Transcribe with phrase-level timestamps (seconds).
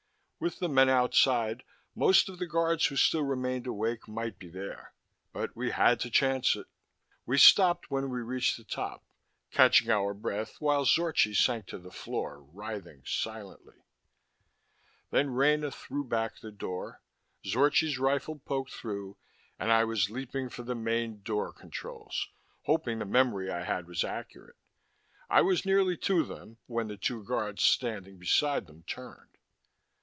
[0.43, 1.61] With the men outside,
[1.93, 4.91] most of the guards who still remained awake might be there.
[5.31, 6.65] But we had to chance it.
[7.27, 9.03] We stopped when we reached the top,
[9.51, 13.75] catching our breath while Zorchi sank to the floor, writhing silently.
[15.11, 17.03] Then Rena threw back the door,
[17.45, 19.17] Zorchi's rifle poked through,
[19.59, 22.29] and I was leaping for the main door controls,
[22.63, 24.57] hoping the memory I had was accurate.
[25.29, 29.27] I was nearly to them when the two guards standing beside them turned.